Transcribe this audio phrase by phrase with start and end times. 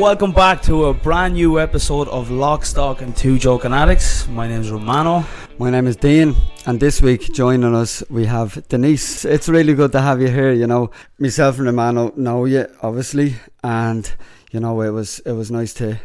[0.00, 4.28] Welcome back to a brand new episode of Lock, Stock, and Two Joking Addicts.
[4.28, 5.24] My name is Romano.
[5.58, 6.36] My name is Dean,
[6.66, 9.24] and this week joining us we have Denise.
[9.24, 10.52] It's really good to have you here.
[10.52, 14.12] You know, myself and Romano know you obviously, and
[14.52, 15.98] you know it was it was nice to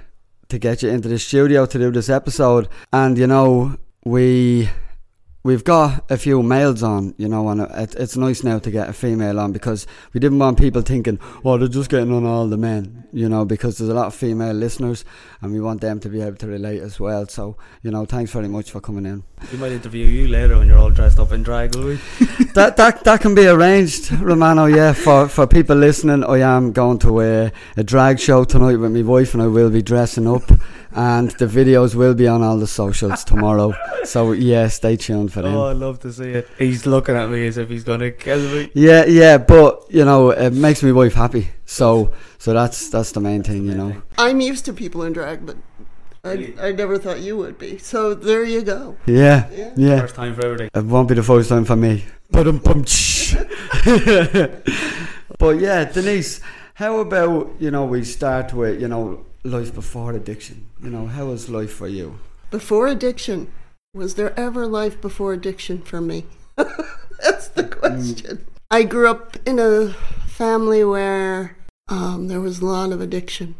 [0.47, 2.69] to get you into the studio to do this episode.
[2.93, 4.69] And you know we
[5.43, 8.89] we've got a few males on, you know, and it, it's nice now to get
[8.89, 12.47] a female on because we didn't want people thinking, oh, they're just getting on all
[12.47, 15.03] the men, you know, because there's a lot of female listeners
[15.41, 17.27] and we want them to be able to relate as well.
[17.27, 19.23] So, you know, thanks very much for coming in.
[19.51, 21.95] We might interview you later when you're all dressed up in drag, will we?
[22.53, 24.65] that that that can be arranged, Romano.
[24.65, 28.91] Yeah, for for people listening, I am going to a, a drag show tonight with
[28.91, 30.43] my wife, and I will be dressing up,
[30.91, 33.73] and the videos will be on all the socials tomorrow.
[34.03, 35.55] So yeah, stay tuned for them.
[35.55, 36.47] Oh, I love to see it.
[36.59, 38.69] He's looking at me as if he's gonna kill me.
[38.73, 41.49] Yeah, yeah, but you know, it makes my wife happy.
[41.65, 44.01] So so that's that's the main thing, you know.
[44.17, 45.57] I'm used to people in drag, but
[46.23, 47.77] I, I never thought you would be.
[47.79, 48.95] So there you go.
[49.07, 49.71] Yeah, Yeah.
[49.75, 49.99] yeah.
[50.01, 50.69] First time for everything.
[50.73, 52.05] It won't be the first time for me.
[52.29, 52.45] But
[55.39, 56.39] But yeah, Denise,
[56.75, 60.65] how about you know we start with you know life before addiction.
[60.83, 62.19] You know how was life for you?
[62.51, 63.47] Before addiction,
[63.93, 66.25] was there ever life before addiction for me?
[66.55, 68.45] That's the question.
[68.69, 69.93] I grew up in a
[70.25, 71.57] family where
[71.89, 73.55] um, there was a lot of addiction.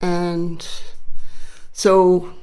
[0.00, 0.66] And
[1.72, 2.34] so,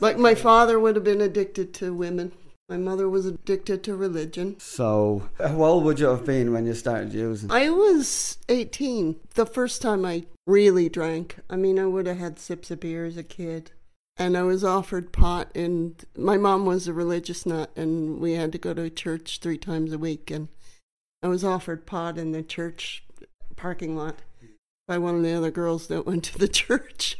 [0.00, 2.32] like, my father would have been addicted to women,
[2.68, 4.58] my mother was addicted to religion.
[4.58, 7.50] So how old would you have been when you started using?
[7.50, 11.36] I was 18 the first time I really drank.
[11.50, 13.72] I mean, I would have had sips of beer as a kid.
[14.22, 18.52] And I was offered pot, and my mom was a religious nut, and we had
[18.52, 20.30] to go to church three times a week.
[20.30, 20.46] And
[21.24, 23.02] I was offered pot in the church
[23.56, 24.20] parking lot
[24.86, 27.18] by one of the other girls that went to the church.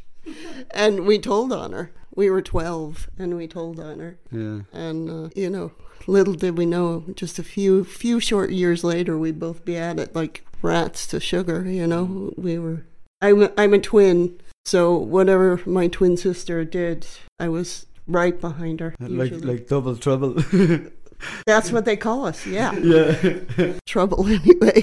[0.71, 1.91] And we told on her.
[2.15, 4.19] We were 12, and we told on her.
[4.31, 4.61] Yeah.
[4.73, 5.73] And uh, you know,
[6.07, 9.99] little did we know, just a few few short years later, we'd both be at
[9.99, 11.69] it like rats to sugar.
[11.69, 12.85] You know, we were.
[13.21, 17.07] I'm I'm a twin, so whatever my twin sister did,
[17.39, 18.95] I was right behind her.
[19.01, 19.57] Like usually.
[19.57, 20.35] like double trouble.
[21.47, 22.47] That's what they call us.
[22.47, 23.75] Yeah, yeah.
[23.87, 24.83] trouble anyway.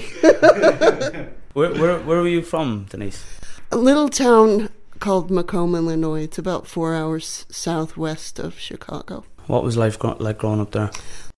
[1.52, 3.24] Where, where, where were you from, Denise?
[3.72, 4.68] a little town
[4.98, 6.22] called Macomb, Illinois.
[6.22, 9.24] It's about four hours southwest of Chicago.
[9.46, 10.90] What was life gro- like growing up there?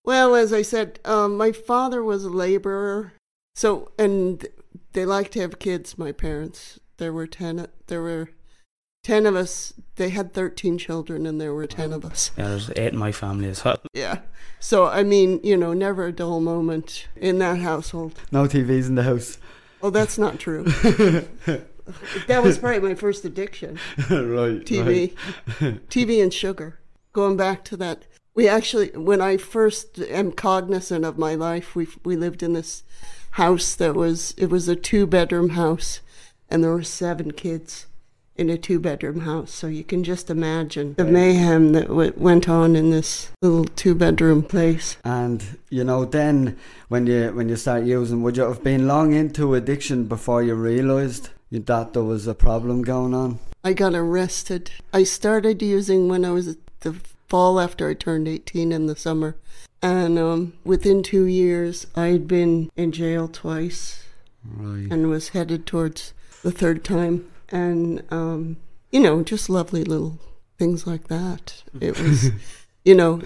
[0.05, 3.13] Well, as I said, um, my father was a laborer,
[3.55, 4.45] so and
[4.93, 5.97] they liked to have kids.
[5.97, 7.67] My parents, there were ten.
[7.89, 8.31] There were
[9.03, 9.75] ten of us.
[9.97, 12.31] They had thirteen children, and there were ten of us.
[12.39, 13.81] Yeah, there's eight in my family as well.
[13.93, 14.21] Yeah.
[14.61, 18.21] So I mean, you know, never a dull moment in that household.
[18.31, 19.39] No TVs in the house.
[19.83, 20.63] Oh, that's not true.
[22.29, 23.81] that was probably my first addiction.
[23.99, 24.65] right.
[24.65, 25.13] TV,
[25.89, 26.79] TV and sugar.
[27.13, 31.89] Going back to that, we actually, when I first am cognizant of my life, we
[32.05, 32.85] we lived in this
[33.33, 36.01] house that was it was a two bedroom house,
[36.53, 37.87] and there were seven kids
[38.37, 39.51] in a two bedroom house.
[39.53, 43.95] So you can just imagine the mayhem that w- went on in this little two
[43.95, 44.97] bedroom place.
[45.05, 46.57] And you know, then
[46.89, 50.55] when you when you start using, would you have been long into addiction before you
[50.55, 53.39] realised that there was a problem going on?
[53.65, 54.71] I got arrested.
[54.93, 56.95] I started using when I was the
[57.29, 59.37] fall after I turned 18 in the summer.
[59.81, 64.05] And um, within two years, I'd been in jail twice
[64.45, 64.89] Right.
[64.91, 66.13] and was headed towards
[66.43, 67.27] the third time.
[67.51, 68.57] And, um,
[68.91, 70.19] you know, just lovely little
[70.59, 71.63] things like that.
[71.81, 72.31] It was,
[72.85, 73.23] you know,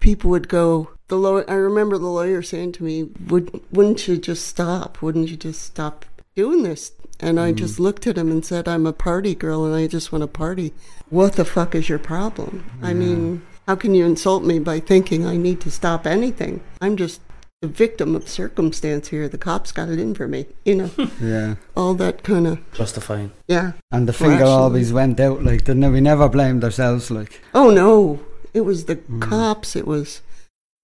[0.00, 0.90] people would go.
[1.08, 5.02] The law- I remember the lawyer saying to me, "Would wouldn't you just stop?
[5.02, 6.04] Wouldn't you just stop
[6.34, 9.74] doing this?" And I just looked at him and said, "I'm a party girl, and
[9.74, 10.72] I just want to party.
[11.10, 12.64] What the fuck is your problem?
[12.82, 16.60] I mean, how can you insult me by thinking I need to stop anything?
[16.80, 17.20] I'm just."
[17.60, 19.28] The victim of circumstance here.
[19.28, 20.90] The cops got it in for me, you know,
[21.20, 21.56] Yeah.
[21.76, 23.32] all that kind of, Justifying.
[23.48, 23.72] yeah.
[23.90, 24.50] And the finger Rational.
[24.50, 25.90] always went out, like didn't it?
[25.90, 27.40] We never blamed ourselves, like.
[27.54, 28.20] Oh no,
[28.54, 29.20] it was the mm.
[29.20, 29.74] cops.
[29.74, 30.22] It was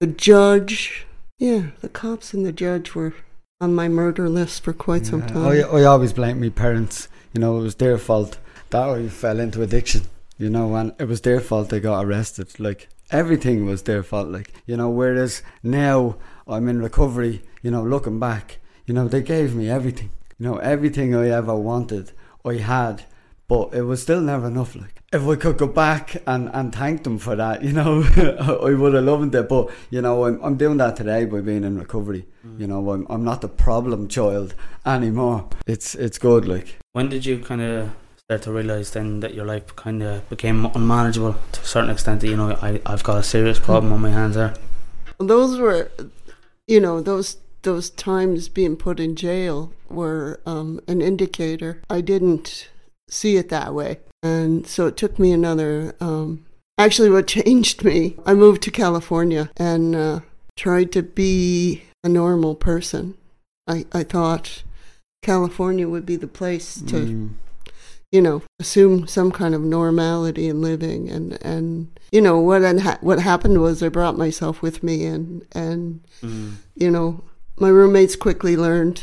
[0.00, 1.06] the judge.
[1.38, 3.14] Yeah, the cops and the judge were
[3.60, 5.46] on my murder list for quite some time.
[5.46, 7.08] I, I always blamed my parents.
[7.32, 8.38] You know, it was their fault
[8.70, 10.02] that I fell into addiction.
[10.38, 12.58] You know, and it was their fault they got arrested.
[12.58, 14.28] Like everything was their fault.
[14.28, 16.16] Like you know, whereas now
[16.46, 17.42] I'm in recovery.
[17.62, 20.10] You know, looking back, you know, they gave me everything.
[20.38, 22.12] You know, everything I ever wanted,
[22.44, 23.04] I had.
[23.46, 24.74] But it was still never enough.
[24.74, 28.02] Like if I could go back and, and thank them for that, you know,
[28.62, 29.48] I would have loved it.
[29.48, 32.26] But you know, I'm I'm doing that today by being in recovery.
[32.46, 32.60] Mm.
[32.60, 34.54] You know, I'm I'm not the problem child
[34.84, 35.48] anymore.
[35.66, 36.46] It's it's good.
[36.46, 37.90] Like When did you kind of
[38.38, 42.20] to realize then that your life kind of became unmanageable to a certain extent.
[42.20, 44.54] That you know, I I've got a serious problem on my hands there.
[45.18, 45.90] those were,
[46.66, 51.80] you know, those those times being put in jail were um, an indicator.
[51.88, 52.68] I didn't
[53.08, 55.94] see it that way, and so it took me another.
[56.00, 56.44] Um,
[56.78, 60.20] actually, what changed me, I moved to California and uh,
[60.56, 63.14] tried to be a normal person.
[63.66, 64.62] I I thought
[65.22, 67.30] California would be the place to Mm.
[68.14, 71.10] You know, assume some kind of normality in living.
[71.10, 72.62] And, and you know, what,
[73.02, 76.52] what happened was I brought myself with me and, and, Mm.
[76.76, 77.24] you know,
[77.58, 79.02] my roommates quickly learned,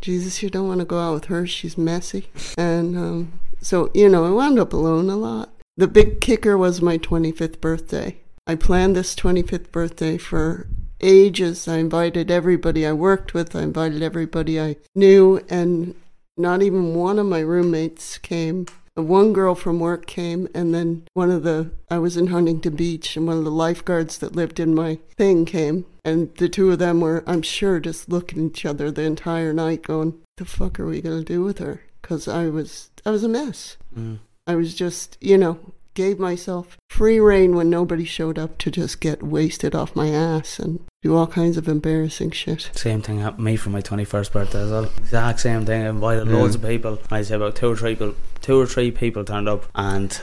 [0.00, 1.48] Jesus, you don't want to go out with her.
[1.48, 2.28] She's messy.
[2.56, 5.50] And um, so, you know, I wound up alone a lot.
[5.76, 8.20] The big kicker was my 25th birthday.
[8.46, 10.68] I planned this 25th birthday for
[11.00, 11.66] ages.
[11.66, 15.96] I invited everybody I worked with, I invited everybody I knew, and
[16.36, 18.66] not even one of my roommates came.
[18.96, 23.16] One girl from work came, and then one of the, I was in Huntington Beach,
[23.16, 25.84] and one of the lifeguards that lived in my thing came.
[26.04, 29.52] And the two of them were, I'm sure, just looking at each other the entire
[29.52, 31.82] night going, the fuck are we going to do with her?
[32.00, 33.76] Because I was, I was a mess.
[33.96, 34.18] Mm.
[34.46, 35.58] I was just, you know,
[35.94, 40.58] gave myself free rein when nobody showed up to just get wasted off my ass
[40.58, 42.70] and do all kinds of embarrassing shit.
[42.72, 44.90] Same thing happened to me for my twenty first birthday as well.
[44.96, 45.82] Exact same thing.
[45.82, 46.36] I invited Yeah.
[46.38, 46.98] loads of people.
[47.10, 50.18] I say about two or three people, two or three people turned up, and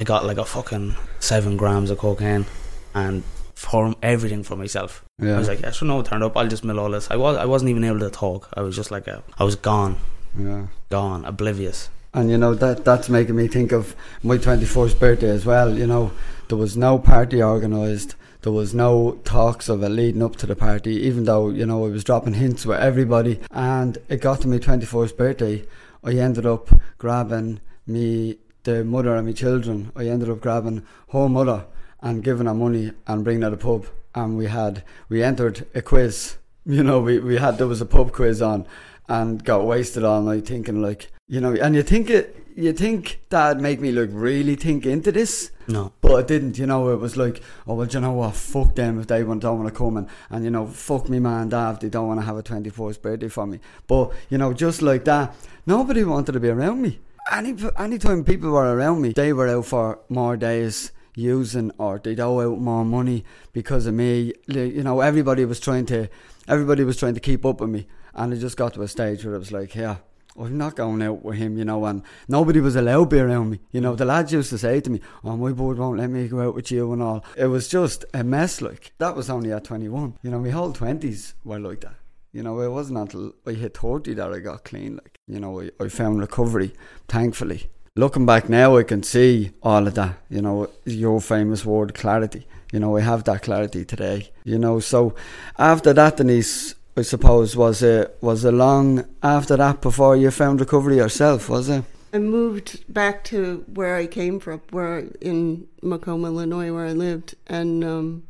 [0.00, 2.44] I got like a fucking seven grams of cocaine,
[2.92, 3.22] and
[3.54, 5.04] for everything for myself.
[5.22, 6.36] I was like, yeah, sure, no, turned up.
[6.36, 7.08] I'll just mill all this.
[7.10, 8.50] I was, I wasn't even able to talk.
[8.54, 9.96] I was just like, a, I was gone,
[10.38, 10.66] yeah.
[10.90, 11.88] gone, oblivious.
[12.12, 13.94] And you know that that's making me think of
[14.24, 15.72] my twenty first birthday as well.
[15.78, 16.10] You know,
[16.48, 18.16] there was no party organised.
[18.42, 21.84] There was no talks of it leading up to the party, even though you know
[21.86, 23.40] I was dropping hints with everybody.
[23.50, 25.64] And it got to my twenty first birthday.
[26.04, 26.68] I ended up
[26.98, 29.92] grabbing me the mother of my children.
[29.96, 31.66] I ended up grabbing her mother
[32.00, 33.86] and giving her money and bringing her to the pub.
[34.14, 36.36] And we had we entered a quiz.
[36.68, 38.66] You know, we, we had there was a pub quiz on
[39.08, 43.20] and got wasted all night thinking like you know and you think it you think
[43.28, 45.50] that'd make me look really think into this.
[45.68, 48.34] No, but it didn't you know it was like oh well do you know what?
[48.34, 51.50] Fuck them if they don't want to come and, and you know fuck me man
[51.50, 53.60] dad if they don't want to have a 24th birthday for me.
[53.86, 55.34] But you know just like that
[55.66, 57.00] nobody wanted to be around me.
[57.30, 62.20] Any anytime people were around me they were out for more days using or they'd
[62.20, 64.32] owe out more money because of me.
[64.46, 66.08] You know everybody was trying to
[66.48, 67.86] everybody was trying to keep up with me.
[68.14, 69.96] And it just got to a stage where it was like yeah
[70.38, 73.50] I'm not going out with him, you know, and nobody was allowed to be around
[73.50, 73.60] me.
[73.72, 76.28] You know, the lads used to say to me, Oh, my board won't let me
[76.28, 77.24] go out with you and all.
[77.36, 78.92] It was just a mess, like.
[78.98, 80.18] That was only at 21.
[80.22, 81.94] You know, my whole 20s were like that.
[82.32, 84.96] You know, it wasn't until I hit 30 that I got clean.
[84.96, 86.72] Like, you know, I, I found recovery,
[87.08, 87.68] thankfully.
[87.94, 90.18] Looking back now, I can see all of that.
[90.28, 92.46] You know, your famous word, clarity.
[92.72, 94.32] You know, I have that clarity today.
[94.44, 95.14] You know, so
[95.58, 100.60] after that, Denise, I suppose was it was it long after that before you found
[100.60, 101.84] recovery yourself, was it?
[102.14, 107.34] I moved back to where I came from, where in Macomb, Illinois, where I lived,
[107.46, 108.22] and um,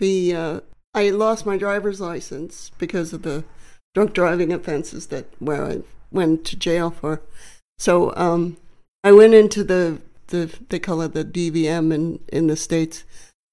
[0.00, 0.60] the uh,
[0.94, 3.44] I lost my driver's license because of the
[3.94, 7.22] drunk driving offenses that where I went to jail for.
[7.78, 8.56] So um,
[9.04, 13.04] I went into the the they call it the DVM in in the states,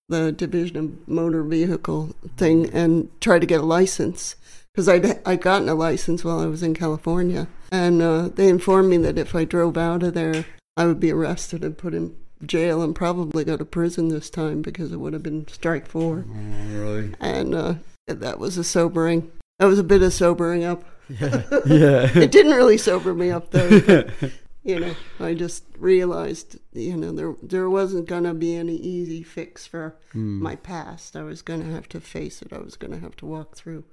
[0.09, 4.35] the Division of Motor Vehicle thing, and try to get a license
[4.73, 8.89] because I'd I'd gotten a license while I was in California, and uh, they informed
[8.89, 12.15] me that if I drove out of there, I would be arrested and put in
[12.45, 16.25] jail and probably go to prison this time because it would have been strike four,
[16.27, 17.13] right.
[17.19, 17.73] and uh,
[18.07, 19.31] that was a sobering.
[19.59, 20.83] That was a bit of sobering up.
[21.09, 21.41] Yeah.
[21.65, 22.11] Yeah.
[22.15, 24.03] It didn't really sober me up though.
[24.63, 29.65] you know, I just realized, you know, there there wasn't gonna be any easy fix
[29.65, 30.41] for Hmm.
[30.41, 31.15] my past.
[31.15, 32.51] I was going to have to face it.
[32.51, 33.83] I was going to have to walk through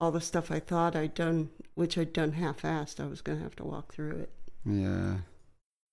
[0.00, 3.00] all the stuff I thought I'd done, which I'd done half-assed.
[3.00, 4.30] I was going to have to walk through it.
[4.64, 5.16] yeah.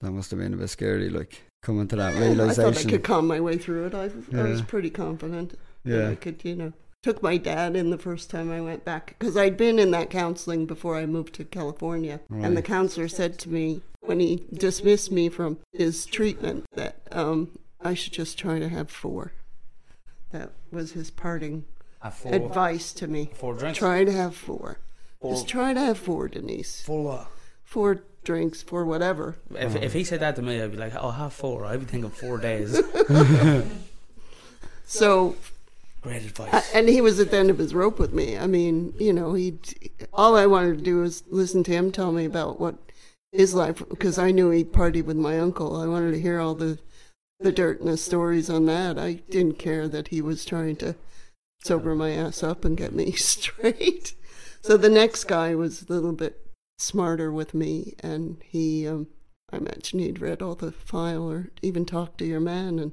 [0.01, 2.65] That must have been a bit scary, like coming to that realization.
[2.65, 3.96] I thought I could calm my way through it.
[3.96, 6.74] I, I was pretty confident that I could, you know.
[7.07, 10.09] Took my dad in the first time I went back because I'd been in that
[10.09, 15.09] counseling before I moved to California, and the counselor said to me when he dismissed
[15.09, 19.31] me from his treatment that um, I should just try to have four.
[20.31, 21.63] That was his parting
[22.11, 23.31] four, advice to me.
[23.35, 23.79] four drinks.
[23.79, 24.79] Try to have four.
[25.21, 26.81] Four, Just try to have four, Denise.
[26.81, 27.27] four what?
[27.63, 29.37] Four drinks, four whatever.
[29.55, 31.63] If, if he said that to me, I'd be like, oh, have four.
[31.63, 32.81] I'd be thinking four days.
[34.89, 35.35] So,
[36.01, 36.73] Great advice.
[36.73, 38.37] and he was at the end of his rope with me.
[38.37, 39.59] I mean, you know, he.
[40.13, 42.75] All I wanted to do was listen to him tell me about what
[43.31, 45.75] his life because I knew he partied with my uncle.
[45.75, 46.79] I wanted to hear all the
[47.39, 48.97] the dirt and the stories on that.
[48.97, 50.95] I didn't care that he was trying to
[51.63, 54.13] sober my ass up and get me straight.
[54.61, 56.47] So the next guy was a little bit
[56.79, 59.07] smarter with me, and he, um,
[59.51, 62.91] I mentioned he'd read all the file or even talked to your man and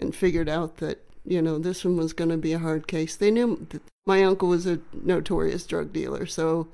[0.00, 3.16] and figured out that you know this one was going to be a hard case.
[3.16, 3.66] They knew
[4.06, 6.68] my uncle was a notorious drug dealer, so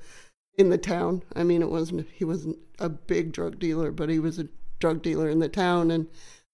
[0.57, 1.23] in the town.
[1.35, 4.47] I mean, it wasn't he wasn't a big drug dealer, but he was a
[4.79, 6.07] drug dealer in the town, and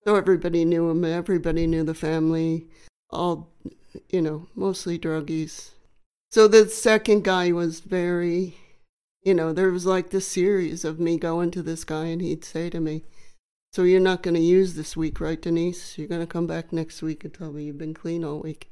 [0.03, 1.03] so everybody knew him.
[1.03, 2.67] Everybody knew the family.
[3.09, 3.49] All,
[4.09, 5.71] you know, mostly druggies.
[6.29, 8.57] So the second guy was very,
[9.23, 12.43] you know, there was like this series of me going to this guy, and he'd
[12.43, 13.03] say to me,
[13.73, 15.97] "So you're not going to use this week, right, Denise?
[15.97, 18.71] You're going to come back next week and tell me you've been clean all week."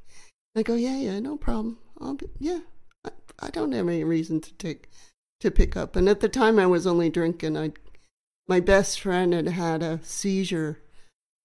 [0.54, 1.78] I go, "Yeah, yeah, no problem.
[2.00, 2.60] I'll be, yeah."
[3.04, 4.88] I, I don't have any reason to take
[5.40, 5.96] to pick up.
[5.96, 7.56] And at the time, I was only drinking.
[7.56, 7.72] I,
[8.48, 10.80] my best friend had had a seizure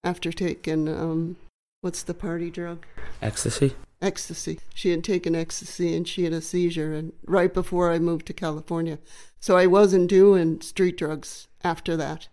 [0.04, 1.36] after taking um,
[1.80, 2.86] what's the party drug?
[3.20, 3.74] Ecstasy.
[4.00, 4.58] Ecstasy.
[4.74, 8.32] She had taken ecstasy and she had a seizure, and right before I moved to
[8.32, 8.98] California,
[9.40, 12.28] so I wasn't doing street drugs after that.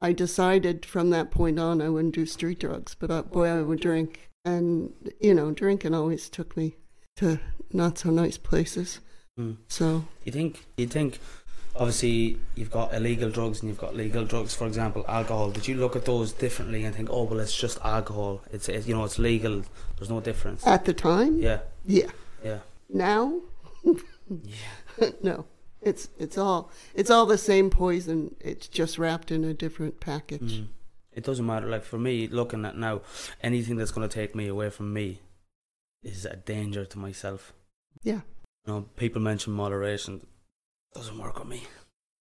[0.00, 3.62] I decided from that point on I wouldn't do street drugs, but uh, boy, I
[3.62, 6.76] would drink, and you know, drinking always took me
[7.16, 7.40] to
[7.72, 9.00] not so nice places.
[9.38, 9.56] Mm.
[9.68, 10.64] So You think?
[10.76, 11.18] You think?
[11.78, 14.54] Obviously, you've got illegal drugs and you've got legal drugs.
[14.54, 15.50] For example, alcohol.
[15.50, 18.42] Did you look at those differently and think, oh, well, it's just alcohol.
[18.50, 19.62] It's, it's you know, it's legal.
[19.98, 20.66] There's no difference.
[20.66, 22.10] at the time, Yeah, yeah.
[22.42, 23.40] yeah, Now,
[23.84, 25.10] yeah.
[25.22, 25.44] no.
[25.86, 28.34] It's it's all it's all the same poison.
[28.40, 30.60] It's just wrapped in a different package.
[30.60, 30.68] Mm.
[31.12, 31.68] It doesn't matter.
[31.68, 33.02] Like for me, looking at now,
[33.40, 35.20] anything that's going to take me away from me
[36.02, 37.52] is a danger to myself.
[38.02, 38.20] Yeah.
[38.66, 40.26] You know, people mention moderation.
[40.92, 41.62] Doesn't work on me.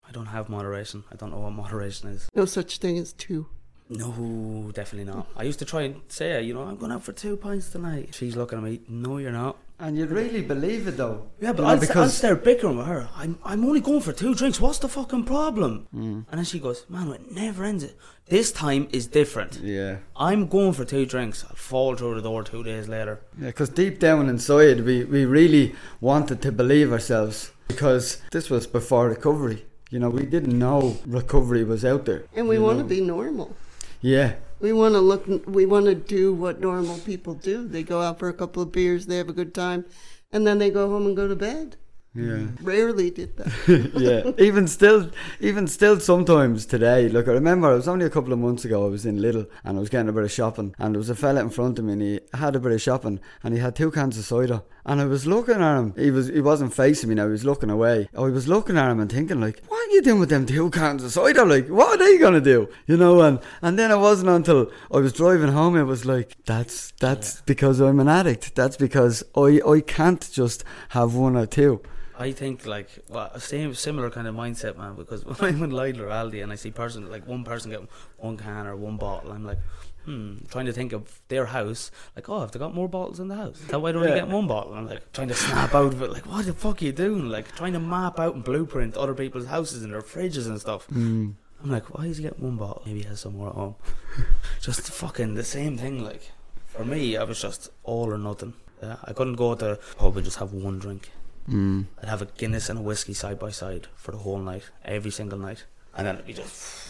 [0.08, 1.04] I don't have moderation.
[1.12, 2.30] I don't know what moderation is.
[2.36, 3.48] No such thing as two.
[3.90, 5.28] No, definitely not.
[5.36, 8.16] I used to try and say, you know, I'm going out for two pints tonight.
[8.16, 8.82] She's looking at me.
[8.88, 9.58] No, you're not.
[9.78, 11.28] And you'd really believe it though.
[11.42, 11.96] Yeah, but You know, I'll, because...
[11.96, 13.10] I'll because- start bickering with her.
[13.16, 14.62] I'm, I'm only going for two drinks.
[14.62, 15.88] What's the fucking problem?
[15.94, 16.26] Mm.
[16.30, 17.84] And then she goes, man, it never ends.
[17.84, 17.98] It.
[18.28, 19.60] This time is different.
[19.62, 19.98] Yeah.
[20.16, 21.44] I'm going for two drinks.
[21.44, 23.20] I'll fall through the door two days later.
[23.38, 28.68] Yeah, because deep down inside, we, we really wanted to believe ourselves because this was
[28.68, 29.66] before recovery.
[29.92, 32.24] You know, we didn't know recovery was out there.
[32.34, 33.56] And we you want to be normal.
[34.02, 35.26] Yeah, We want to look.
[35.48, 37.68] We want to do what normal people do.
[37.68, 39.86] They go out for a couple of beers, they have a good time,
[40.32, 41.76] and then they go home and go to bed.
[42.16, 42.48] yeah.
[42.62, 43.52] Rarely did that.
[43.96, 47.10] yeah, even still, even still, sometimes today.
[47.10, 48.86] Look, I remember it was only a couple of months ago.
[48.86, 51.10] I was in Lidl and I was getting a bit of shopping, and there was
[51.10, 53.60] a fella in front of me, and he had a bit of shopping, and he
[53.60, 55.94] had two cans of cider, and I was looking at him.
[55.98, 57.26] He was, he wasn't facing me now.
[57.26, 58.08] He was looking away.
[58.18, 59.62] I was looking at him and thinking, like,
[59.96, 61.46] you doing with them two cans of cider?
[61.46, 62.70] Like, what are they gonna do?
[62.86, 63.22] You know?
[63.22, 65.76] And and then it wasn't until I was driving home.
[65.76, 68.56] It was like, that's that's because I'm an addict.
[68.56, 71.82] That's because I I can't just have one or two.
[72.18, 74.96] I think like well, same similar kind of mindset, man.
[74.96, 77.90] Because when I'm in Lidl or Aldi and I see person like one person getting
[78.18, 79.60] one can or one bottle, I'm like,
[80.06, 81.92] hmm, trying to think of their house.
[82.16, 83.60] Like, oh, have they got more bottles in the house?
[83.68, 84.16] That why only Yeah.
[84.16, 84.74] getting one bottle?
[84.74, 86.12] I'm like trying to snap out of it.
[86.12, 87.30] Like, what the fuck are you doing?
[87.30, 90.88] Like trying to map out and blueprint other people's houses and their fridges and stuff.
[90.88, 91.34] Mm.
[91.64, 92.84] I'm like, why is he getting one bottle?
[92.86, 93.76] Maybe he has some more at home.
[94.62, 96.04] just fucking the same thing.
[96.04, 96.32] Like
[96.68, 98.54] for me, I was just all or nothing.
[98.84, 101.10] Yeah, I couldn't go to pub and just have one drink.
[101.50, 101.86] Mm.
[102.02, 105.12] I'd have a Guinness and a whiskey side by side for the whole night, every
[105.12, 105.64] single night,
[105.96, 106.85] and then it'd be just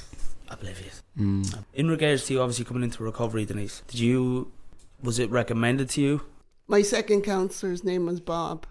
[0.49, 1.03] oblivious.
[1.17, 1.63] Mm.
[1.73, 4.51] In regards to you, obviously coming into recovery, Denise, did you
[5.01, 6.21] was it recommended to you?
[6.67, 8.65] My second counselor's name was Bob.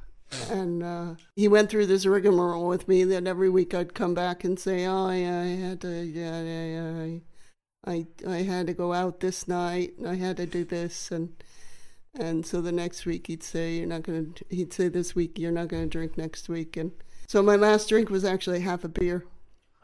[0.50, 4.43] And uh, he went through this rigmarole with me that every week I'd come back
[4.43, 7.19] and say, "Oh yeah, I had to, yeah, yeah, yeah,
[7.87, 11.12] I, I, I had to go out this night, and I had to do this,
[11.12, 11.35] and
[12.19, 15.52] and so the next week he'd say, "You're not gonna," he'd say, "This week you're
[15.52, 16.90] not gonna drink next week," and
[17.28, 19.25] so my last drink was actually half a beer.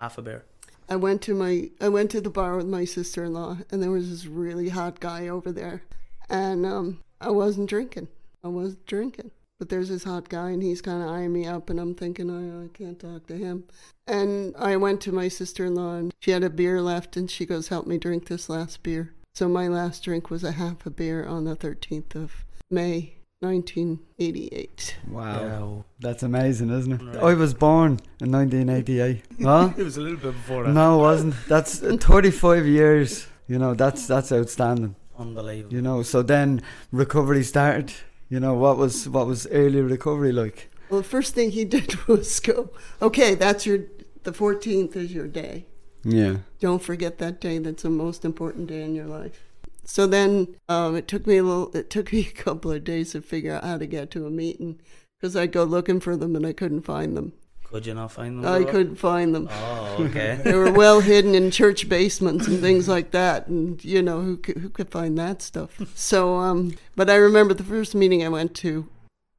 [0.00, 0.44] Half a beer.
[0.90, 3.80] I went to my I went to the bar with my sister in law, and
[3.80, 5.84] there was this really hot guy over there,
[6.28, 8.08] and um, I wasn't drinking.
[8.42, 9.30] I wasn't drinking,
[9.60, 12.28] but there's this hot guy, and he's kind of eyeing me up, and I'm thinking
[12.28, 13.64] I I can't talk to him.
[14.08, 17.30] And I went to my sister in law, and she had a beer left, and
[17.30, 20.84] she goes, "Help me drink this last beer." So my last drink was a half
[20.86, 24.96] a beer on the 13th of May, 1988.
[25.08, 25.40] Wow.
[25.40, 25.82] Yeah.
[26.00, 27.02] That's amazing, isn't it?
[27.02, 27.16] Right.
[27.16, 29.24] I was born in 1988.
[29.42, 29.72] huh?
[29.78, 30.72] It was a little bit before that.
[30.72, 31.34] No, it wasn't.
[31.48, 33.26] That's uh, 35 years.
[33.48, 34.94] You know, that's that's outstanding.
[35.18, 35.74] Unbelievable.
[35.74, 37.92] You know, so then recovery started.
[38.28, 40.70] You know, what was what was early recovery like?
[40.90, 42.70] Well, the first thing he did was go,
[43.00, 43.78] okay, that's your
[44.22, 45.66] the 14th is your day.
[46.04, 46.36] Yeah.
[46.60, 47.58] Don't forget that day.
[47.58, 49.49] That's the most important day in your life.
[49.90, 51.76] So then um, it took me a little.
[51.76, 54.30] It took me a couple of days to figure out how to get to a
[54.30, 54.80] meeting
[55.18, 57.32] because I'd go looking for them and I couldn't find them.
[57.64, 58.52] Could you not find them?
[58.52, 59.48] I couldn't find them.
[59.50, 60.40] Oh, okay.
[60.44, 64.36] They were well hidden in church basements and things like that, and you know who
[64.36, 65.80] could, who could find that stuff.
[65.96, 68.88] So, um, but I remember the first meeting I went to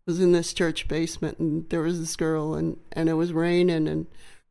[0.05, 3.87] was in this church basement, and there was this girl, and and it was raining,
[3.87, 4.07] and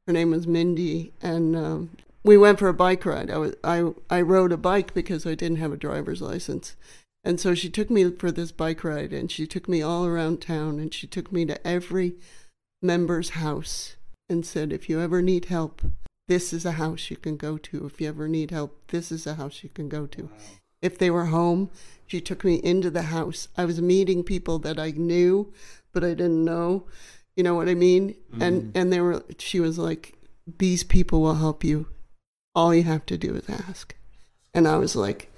[0.06, 1.90] her name was Mindy, and um,
[2.22, 3.30] we went for a bike ride.
[3.30, 6.76] I was I I rode a bike because I didn't have a driver's license.
[7.22, 10.40] And so she took me for this bike ride and she took me all around
[10.40, 12.14] town and she took me to every
[12.82, 13.96] member's house
[14.28, 15.82] and said, if you ever need help,
[16.28, 17.86] this is a house you can go to.
[17.86, 20.30] If you ever need help, this is a house you can go to.
[20.80, 21.70] If they were home,
[22.06, 23.48] she took me into the house.
[23.56, 25.52] I was meeting people that I knew,
[25.92, 26.86] but I didn't know.
[27.36, 28.14] You know what I mean?
[28.40, 28.78] And mm-hmm.
[28.78, 30.14] and they were she was like,
[30.58, 31.86] These people will help you.
[32.54, 33.94] All you have to do is ask.
[34.52, 35.30] And I was like,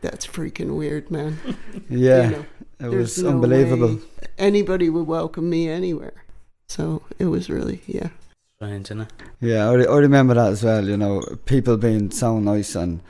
[0.00, 1.38] That's freaking weird, man.
[1.90, 2.30] Yeah.
[2.30, 4.00] You know, it was no unbelievable.
[4.38, 6.24] Anybody would welcome me anywhere.
[6.68, 8.08] So it was really yeah.
[8.56, 9.12] Strange, isn't it?
[9.40, 10.86] Yeah, I, re- I remember that as well.
[10.86, 13.00] You know, people being so nice and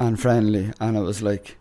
[0.00, 1.56] and friendly, and it was like,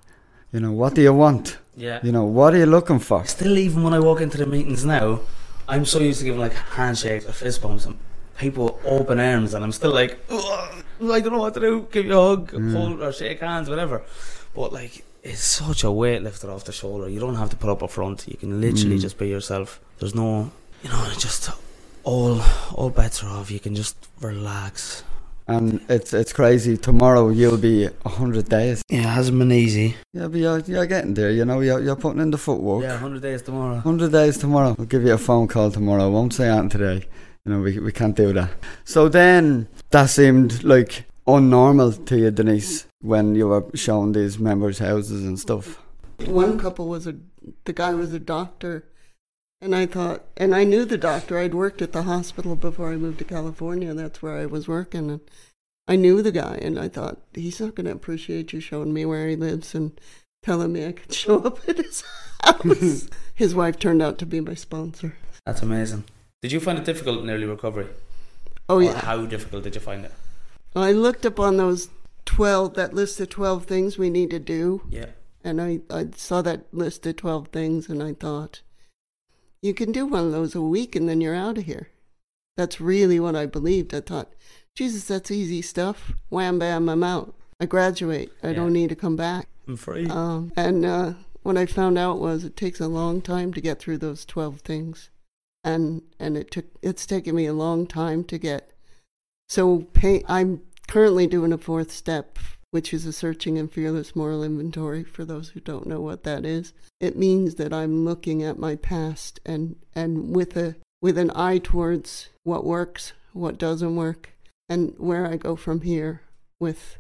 [0.52, 1.58] you know, what do you want?
[1.78, 2.00] Yeah.
[2.02, 3.24] You know, what are you looking for?
[3.26, 5.20] Still, even when I walk into the meetings now,
[5.68, 8.00] I'm so used to giving like handshakes or fist bumps and
[8.38, 11.88] people open arms, and I'm still like, "Ugh, I don't know what to do.
[11.92, 12.74] Give you a hug, Mm.
[12.76, 14.02] hold or shake hands, whatever.
[14.56, 17.08] But like, it's such a weight lifted off the shoulder.
[17.10, 18.26] You don't have to put up a front.
[18.28, 19.02] You can literally Mm.
[19.02, 19.80] just be yourself.
[20.00, 20.52] There's no,
[20.84, 21.50] you know, just
[22.04, 22.42] all
[22.74, 23.50] all bets are off.
[23.52, 25.04] You can just relax.
[25.48, 26.78] And it's it's crazy.
[26.78, 28.82] Tomorrow you'll be a hundred days.
[28.90, 29.96] Yeah, it hasn't been easy.
[30.14, 31.32] Yeah, but you're, you're getting there.
[31.32, 32.84] You know, you're you're putting in the footwork.
[32.84, 33.78] Yeah, 100 days tomorrow.
[33.80, 34.76] Hundred days tomorrow.
[34.80, 36.04] I'll give you a phone call tomorrow.
[36.06, 37.06] I won't say anything today.
[37.46, 38.52] You know, we we can't do that.
[38.84, 44.80] So then that seemed like unnormal to you, Denise, when you were showing these members'
[44.80, 45.80] houses and stuff.
[46.26, 47.16] One couple was a
[47.66, 48.86] the guy was a doctor
[49.60, 51.38] and I thought and I knew the doctor.
[51.38, 53.94] I'd worked at the hospital before I moved to California.
[53.94, 55.22] That's where I was working and
[55.88, 59.06] I knew the guy and I thought he's not going to appreciate you showing me
[59.06, 60.00] where he lives and
[60.44, 62.04] telling me I could show up at his
[62.44, 63.10] house.
[63.34, 65.16] his wife turned out to be my sponsor.
[65.46, 66.06] That's amazing.
[66.42, 67.88] Did you find it difficult in early recovery?
[68.68, 69.00] Oh Or yeah.
[69.06, 70.12] How difficult did you find it?
[70.76, 71.90] I looked up on those
[72.26, 75.08] 12 that list of 12 things we need to do Yeah.
[75.44, 78.62] And I, I saw that list of 12 things and I thought,
[79.62, 81.90] you can do one of those a week and then you're out of here.
[82.58, 83.94] That's really what I believed.
[83.94, 84.34] I thought,
[84.76, 86.14] Jesus, that's easy stuff.
[86.30, 87.34] Wham, bam, I'm out.
[87.60, 88.32] I graduate.
[88.44, 88.54] I Yeah.
[88.54, 89.48] don't need to come back.
[89.68, 90.08] I'm free.
[90.08, 93.80] Um, and uh, what I found out was it takes a long time to get
[93.80, 95.10] through those 12 things.
[95.64, 98.72] And, and it took, it's taken me a long time to get.
[99.50, 102.40] So pay, I'm currently doing a fourth step,
[102.72, 105.04] which is a searching and fearless moral inventory.
[105.04, 108.76] For those who don't know what that is, it means that I'm looking at my
[108.76, 114.30] past and, and with a, with an eye towards what works, what doesn't work,
[114.70, 116.22] and where I go from here
[116.60, 116.98] with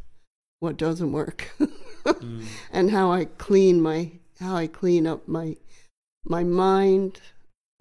[0.59, 1.51] what doesn't work.
[2.03, 2.45] Mm.
[2.71, 5.55] and how I clean my how I clean up my
[6.25, 7.21] my mind,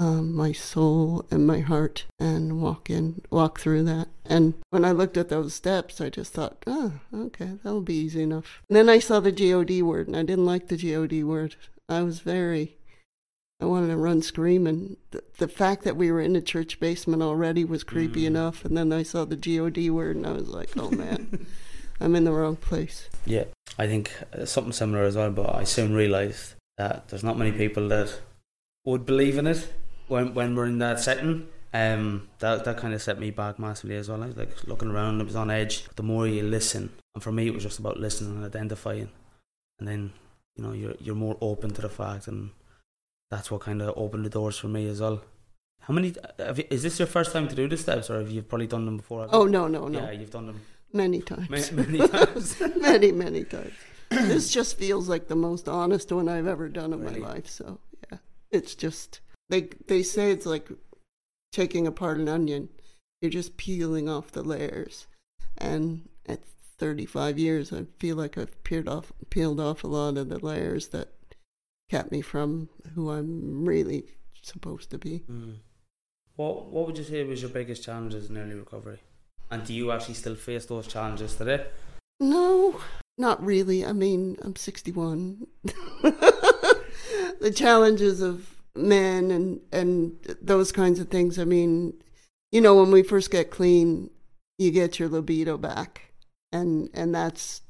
[0.00, 4.08] um, my soul, and my heart, and walk in walk through that.
[4.24, 8.22] And when I looked at those steps, I just thought, oh, okay, that'll be easy
[8.22, 8.62] enough.
[8.68, 11.56] And then I saw the God word, and I didn't like the God word.
[11.88, 12.78] I was very
[13.60, 14.96] I wanted to run screaming.
[15.10, 18.28] The, the fact that we were in the church basement already was creepy Mm.
[18.28, 21.46] enough, and then I saw the God word, and I was like, oh man,
[22.00, 23.10] I'm in the wrong place.
[23.26, 23.44] Yeah,
[23.78, 25.30] I think uh, something similar as well.
[25.30, 28.18] But I soon realised that there's not many people that
[28.86, 29.70] would believe in it
[30.10, 31.48] when when we're in that setting.
[31.72, 34.22] Um, that that kind of set me back massively as well.
[34.24, 35.84] I was like looking around, it was on edge.
[35.94, 39.08] The more you listen, and for me, it was just about listening and identifying,
[39.78, 40.12] and then
[40.56, 42.50] you know you're you're more open to the fact, and
[43.30, 45.22] that's what kind of opened the doors for me as well.
[45.82, 46.12] How many?
[46.40, 48.66] Have you, is this your first time to do the steps, or have you probably
[48.66, 49.28] done them before?
[49.30, 50.00] Oh no, no, no.
[50.00, 50.60] yeah, you've done them
[50.92, 51.48] Many times.
[51.72, 52.60] many, many times.
[52.80, 53.72] many, many times.
[54.10, 57.20] this just feels like the most honest one I've ever done in Really?
[57.20, 57.46] my life.
[57.48, 57.78] So
[58.10, 58.18] yeah,
[58.50, 59.20] it's just
[59.50, 60.68] they they say it's like
[61.52, 62.70] taking apart an onion.
[63.20, 65.06] You're just peeling off the layers,
[65.58, 66.40] and at
[66.78, 70.88] 35 years, I feel like I've peeled off peeled off a lot of the layers
[70.88, 71.08] that
[71.90, 74.04] kept me from who I'm really
[74.40, 75.24] supposed to be.
[75.30, 75.56] Mm.
[76.36, 79.00] What What would you say was your biggest challenges in early recovery?
[79.50, 81.66] And do you actually still face those challenges today?
[82.20, 82.80] No,
[83.18, 83.84] not really.
[83.84, 85.46] I mean, I'm 61.
[85.64, 91.38] the challenges of men and and those kinds of things.
[91.38, 91.94] I mean,
[92.52, 94.10] you know, when we first get clean,
[94.58, 96.12] you get your libido back,
[96.52, 97.62] and and that's,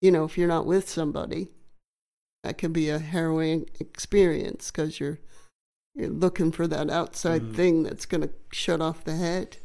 [0.00, 1.48] you know, if you're not with somebody,
[2.42, 5.18] that can be a harrowing experience because you're
[5.94, 7.54] you're looking for that outside Mhm.
[7.54, 9.58] thing that's going to shut off the head,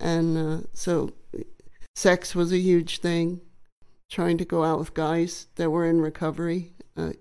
[0.00, 1.12] and uh, so
[1.94, 3.40] sex was a huge thing.
[4.10, 6.72] Trying to go out with guys that were in recovery.
[6.96, 7.12] Uh,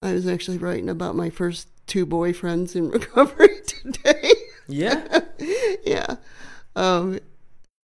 [0.00, 4.32] I was actually writing about my first two boyfriends in recovery today.
[4.66, 5.20] Yeah.
[5.84, 6.16] yeah.
[6.74, 7.20] Um,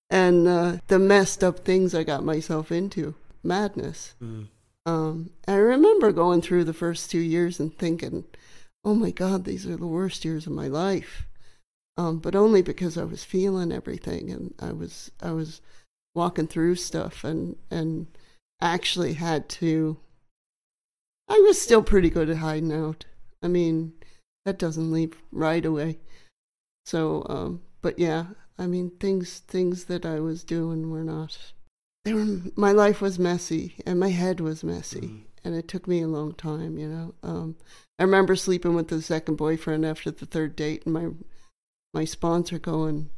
[0.10, 3.16] and uh, the messed up things I got myself into.
[3.44, 4.16] Madness.
[4.24, 4.48] Mm.
[4.86, 8.24] Um, I remember going through the first two years and thinking,
[8.86, 11.28] oh my God, these are the worst years of my life.
[11.98, 15.62] Um, but only because I was feeling everything and I was I was
[16.16, 18.08] walking through stuff and and
[18.62, 19.98] actually had to.
[21.28, 23.06] I was still pretty good at hiding out.
[23.42, 23.94] I mean,
[24.48, 26.00] that doesn't leave right away.
[26.86, 31.38] So, um, but yeah, I mean, things things that I was doing were not.
[32.06, 32.26] They were.
[32.56, 35.24] My life was messy, and my head was messy, Mm.
[35.44, 36.78] and it took me a long time.
[36.78, 37.58] You know, um,
[38.00, 41.10] I remember sleeping with the second boyfriend after the third date, and my
[41.94, 43.10] my sponsor going,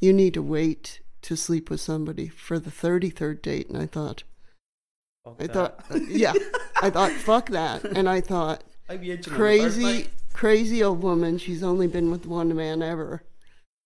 [0.00, 3.84] "You need to wait to sleep with somebody for the thirty third date." And I
[3.84, 4.22] thought,
[5.26, 5.52] Fuck I that.
[5.52, 6.32] thought, yeah,
[6.80, 10.08] I thought, fuck that, and I thought I'd be itching on the first crazy.
[10.34, 13.22] Crazy old woman she's only been with one man ever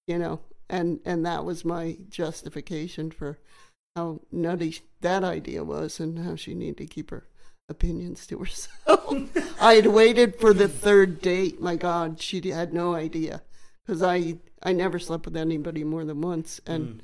[0.08, 3.38] you know and and that was my justification for
[3.94, 7.26] how nutty that idea was and how she needed to keep her
[7.68, 9.14] opinions to herself
[9.60, 13.42] i had waited for the third date my god she had no idea
[13.86, 17.00] because i i never slept with anybody more than once and Mm.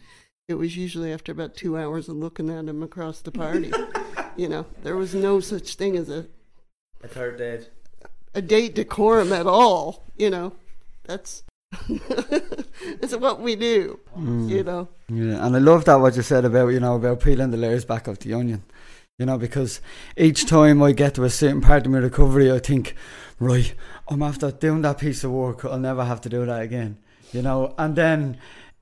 [0.48, 3.70] it was usually after about two hours of looking at him across the party
[4.36, 6.26] you know there was no such thing as a
[7.02, 7.68] A third date.
[8.34, 10.04] A date decorum at all.
[10.16, 10.52] You know,
[11.04, 11.42] that's
[11.88, 14.00] it's what we do.
[14.16, 14.48] Mm.
[14.48, 17.50] You know, Yeah, and I love that what you said about you know about peeling
[17.50, 18.62] the layers back of the onion.
[19.18, 19.80] You know, because
[20.16, 22.96] each time I get to a certain part of my recovery, I think,
[23.38, 23.72] right,
[24.08, 25.64] I'm after doing that piece of work.
[25.64, 26.98] I'll never have to do that again.
[27.32, 28.38] You know, and then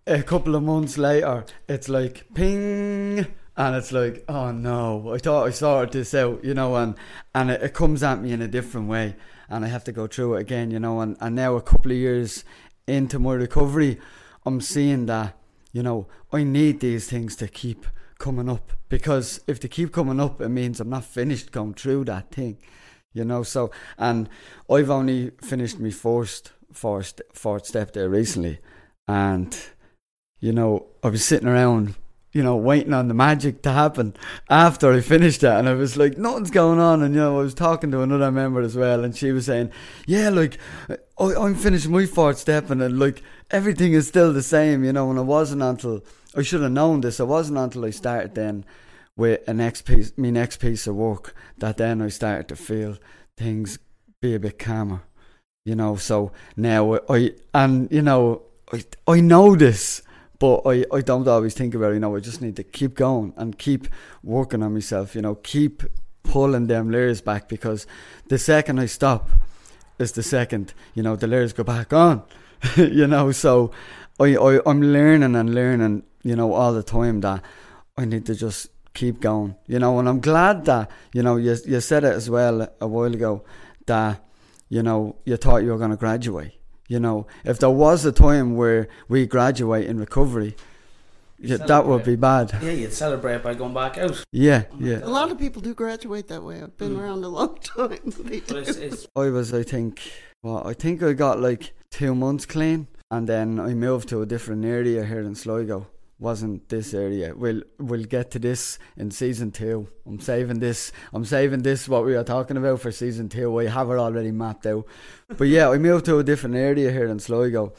[0.06, 5.46] a couple of months later, it's like ping, and it's like, oh no, I thought
[5.46, 6.42] I sorted this out.
[6.44, 6.94] You know, and
[7.34, 9.16] and it, it comes at me in a different way,
[9.52, 10.70] and I have to go through it again.
[10.70, 12.44] You know, and and now a couple of years
[12.86, 14.00] into my recovery,
[14.44, 15.36] I'm seeing that
[15.72, 17.86] you know, I need these things to keep
[18.18, 22.04] coming up because if they keep coming up, it means I'm not finished going through
[22.04, 22.58] that thing,
[23.12, 23.42] you know.
[23.42, 24.28] So, and
[24.70, 28.60] I've only finished my first fourth, fourth step there recently,
[29.08, 29.56] and
[30.40, 31.94] you know, I was sitting around,
[32.33, 34.14] you know, waiting on the magic to happen
[34.49, 37.42] after I finished it, and I was like, nothing's going on, and you know, I
[37.42, 39.71] was talking to another member as well, and she was saying,
[40.07, 40.59] yeah, like
[41.18, 44.92] I, I'm finishing my fourth step, and then like everything is still the same, you
[44.92, 45.11] know.
[45.11, 46.03] And it wasn't until
[46.35, 47.21] I should have known this.
[47.21, 48.64] It wasn't until I started then
[49.16, 52.97] with a next piece, my next piece of work, that then I started to feel
[53.37, 53.79] things
[54.21, 55.03] be a bit calmer,
[55.64, 55.97] you know.
[55.97, 58.42] So now I and you know
[58.73, 60.03] I I know this,
[60.42, 61.94] but I I don't always think about it.
[61.94, 63.87] You know, I just need to keep going and keep
[64.24, 65.14] working on myself.
[65.14, 65.85] You know, keep
[66.24, 67.87] pulling them layers back because
[68.26, 69.31] the second I stop
[70.00, 72.24] is the second you know the layers go back on.
[72.76, 73.70] you know, so
[74.18, 77.44] I, I I'm learning and learning, you know, all the time that
[77.96, 81.57] I need to just keep going, you know, and I'm glad that, you know, you
[81.66, 83.44] you said it as well a while ago
[83.87, 84.20] that,
[84.68, 86.62] you know, you thought you were gonna graduate.
[86.92, 90.55] You know, if there was a time where we graduate in recovery,
[91.38, 92.52] yeah, that would be bad.
[92.62, 94.22] Yeah, you'd celebrate by going back out.
[94.31, 94.98] Yeah, yeah.
[95.02, 96.57] a lot of people do graduate that way.
[96.62, 97.00] I've been Mm.
[97.02, 97.98] around a long time.
[98.28, 98.83] They But it's, do.
[98.83, 99.92] it's I was, I think,
[100.42, 104.26] well, I think I got like two months clean, and then I moved to a
[104.26, 105.87] different area here in Sligo.
[106.22, 107.35] Wasn't this area?
[107.35, 109.88] We'll we'll get to this in season two.
[110.06, 110.92] I'm saving this.
[111.12, 113.58] I'm saving this what we are talking about for season two.
[113.58, 114.87] I have it already mapped out.
[115.37, 117.72] But yeah, I moved to a different area here in Sligo,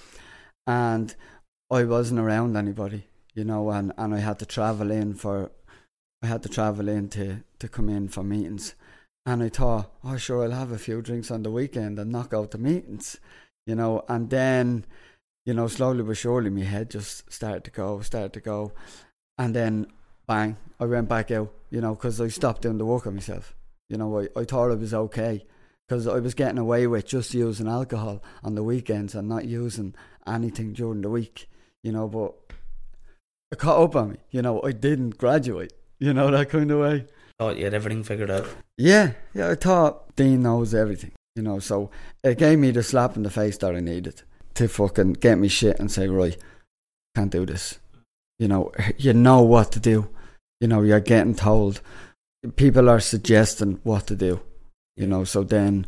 [0.67, 1.15] and
[1.71, 5.49] I wasn't around anybody, you know, and, and I had to travel in for,
[6.21, 8.75] I had to travel in to to come in for meetings.
[9.25, 12.33] And I thought, oh, sure, I'll have a few drinks on the weekend and knock
[12.33, 13.17] out the meetings,
[13.65, 14.03] you know.
[14.09, 14.85] And then,
[15.45, 18.71] you know, slowly but surely, my head just started to go, started to go.
[19.37, 19.87] And then,
[20.27, 23.55] bang, I went back out, you know, because I stopped doing the work on myself.
[23.89, 25.45] You know, I, I thought it was okay
[25.87, 29.95] because I was getting away with just using alcohol on the weekends and not using
[30.25, 31.49] anything during the week,
[31.83, 32.07] you know.
[32.07, 32.33] But
[33.51, 36.79] it caught up on me, you know, I didn't graduate, you know, that kind of
[36.79, 37.05] way.
[37.37, 38.47] thought you had everything figured out.
[38.77, 41.91] Yeah, yeah, I thought Dean knows everything, you know, so
[42.23, 44.23] it gave me the slap in the face that I needed
[44.55, 46.37] to fucking get me shit and say, right,
[47.15, 47.79] can't do this.
[48.39, 50.09] You know, you know what to do.
[50.59, 51.81] You know, you're getting told.
[52.55, 54.41] People are suggesting what to do.
[54.95, 55.87] You know, so then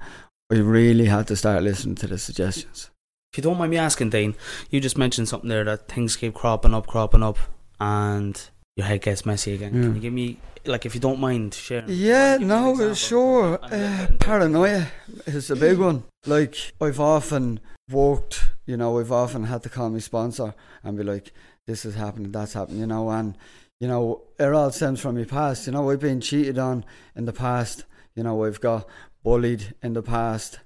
[0.51, 2.89] I really had to start listening to the suggestions.
[3.32, 4.36] If you don't mind me asking, Dane,
[4.69, 7.38] you just mentioned something there that things keep cropping up, cropping up,
[7.80, 9.73] and your head gets messy again.
[9.73, 9.81] Yeah.
[9.81, 11.85] Can you give me, like, if you don't mind sharing?
[11.89, 12.95] Yeah, Give me an no, example.
[12.95, 13.59] sure.
[13.63, 14.88] Uh, paranoia
[15.25, 16.03] is a big one.
[16.25, 17.59] Like I've often
[17.89, 21.31] worked, you know, I've often had to call my sponsor and be like,
[21.67, 23.38] "This is happening, that's happening," you know, and
[23.79, 25.67] you know, it all stems from my past.
[25.67, 26.83] You know, I've been cheated on
[27.15, 27.85] in the past.
[28.15, 28.88] You know, I've got
[29.23, 30.59] bullied in the past,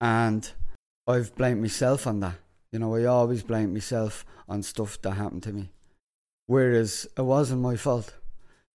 [0.00, 0.50] and
[1.06, 2.34] I've blamed myself on that.
[2.72, 5.70] You know, I always blame myself on stuff that happened to me,
[6.48, 8.12] whereas it wasn't my fault.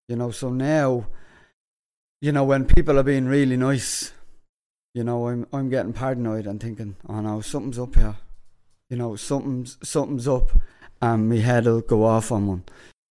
[0.07, 1.07] You know, so now
[2.23, 4.13] you know, when people are being really nice,
[4.95, 8.15] you know, I'm I'm getting paranoid and thinking, oh no, something's up here.
[8.89, 10.53] You know, something's something's up,
[11.01, 12.65] and my head'll go off on one.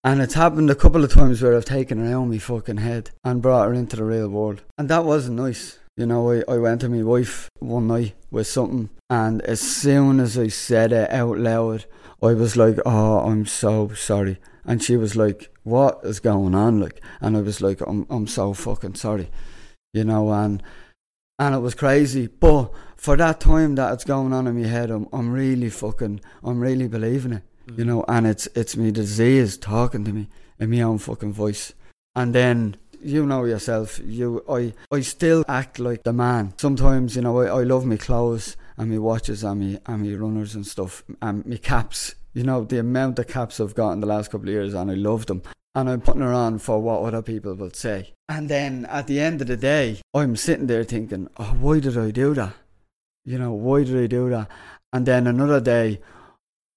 [0.03, 3.09] And it's happened a couple of times where I've taken her out my fucking head
[3.23, 5.79] and brought her into the real world, and that wasn't nice.
[5.99, 10.21] You know, I, I went to my wife one night with something, and as soon
[10.21, 11.83] as I said it out loud,
[12.23, 16.79] I was like, "Oh, I'm so sorry," and she was like, "What is going on?"
[16.79, 19.29] Like, and I was like, "I'm I'm so fucking sorry,"
[19.93, 20.63] you know, and
[21.37, 22.27] and it was crazy.
[22.27, 26.21] But for that time that it's going on in my head, I'm I'm really fucking,
[26.45, 27.77] I'm really believing it, mm.
[27.77, 31.73] you know, and it's it's me disease talking to me in my own fucking voice,
[32.15, 32.77] and then.
[33.01, 33.99] You know yourself.
[34.03, 36.53] You, I, I still act like the man.
[36.57, 40.15] Sometimes, you know, I, I love my clothes and my watches and my and my
[40.15, 42.15] runners and stuff and my caps.
[42.33, 44.91] You know, the amount of caps I've got in the last couple of years and
[44.91, 45.41] I love them.
[45.75, 48.13] And I'm putting her on for what other people will say.
[48.27, 51.97] And then at the end of the day, I'm sitting there thinking, oh, why did
[51.97, 52.53] I do that?
[53.23, 54.49] You know, why did I do that?
[54.91, 55.99] And then another day,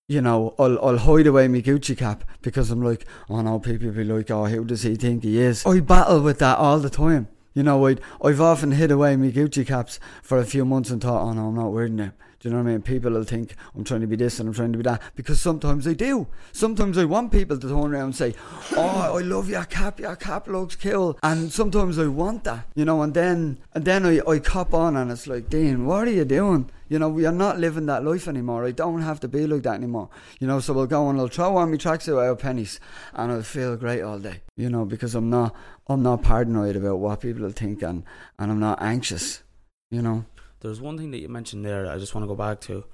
[0.08, 3.90] you know, I'll, I'll hide away my Gucci cap because I'm like, oh no, people
[3.90, 5.64] be like, oh, who does he think he is?
[5.64, 7.28] I battle with that all the time.
[7.54, 11.02] You know, I'd, I've often hid away my Gucci caps for a few months and
[11.02, 12.12] thought, oh no, I'm not wearing them.
[12.42, 12.82] Do you know what I mean?
[12.82, 15.40] People will think I'm trying to be this and I'm trying to be that because
[15.40, 16.26] sometimes I do.
[16.50, 18.34] Sometimes I want people to turn around and say,
[18.76, 20.00] "Oh, I love your cap.
[20.00, 23.00] Your cap looks cool." And sometimes I want that, you know.
[23.02, 26.24] And then and then I, I cop on and it's like, Dean, what are you
[26.24, 26.68] doing?
[26.88, 28.64] You know, we are not living that life anymore.
[28.64, 30.10] I don't have to be like that anymore.
[30.40, 32.80] You know, so we'll go and I'll throw on my tracksuit of Penneys
[33.14, 34.40] and I'll feel great all day.
[34.56, 35.54] You know, because I'm not
[35.86, 38.02] I'm not paranoid about what people will think and,
[38.36, 39.44] and I'm not anxious.
[39.92, 40.24] You know.
[40.62, 42.84] There's one thing that you mentioned there that I just want to go back to,